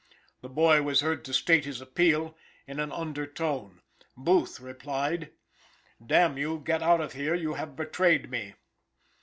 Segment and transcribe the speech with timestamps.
[0.41, 3.81] The boy was heard to state his appeal in under tone.
[4.17, 5.29] Booth replied:
[6.03, 6.57] "Damn you.
[6.65, 7.35] Get out of here.
[7.35, 8.55] You have betrayed me."